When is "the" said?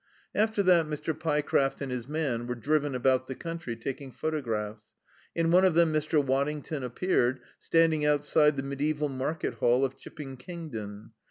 3.27-3.35, 8.57-8.63